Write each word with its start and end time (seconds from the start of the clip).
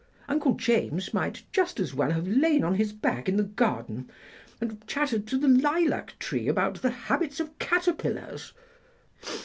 Uncle 0.27 0.55
James 0.55 1.13
might 1.13 1.43
just 1.53 1.79
as 1.79 1.93
well 1.93 2.09
have 2.09 2.27
lain 2.27 2.63
on 2.63 2.73
his 2.73 2.91
back 2.91 3.29
in 3.29 3.37
the 3.37 3.43
garden 3.43 4.09
and 4.59 4.83
chattered 4.87 5.27
to 5.27 5.37
the 5.37 5.47
lilac 5.47 6.17
tree 6.17 6.47
about 6.47 6.81
the 6.81 6.89
habits 6.89 7.39
of 7.39 7.59
caterpillars." 7.59 8.51